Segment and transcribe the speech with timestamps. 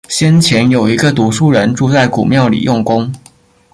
[0.09, 3.13] 先前，有一个读书人住在古庙里用功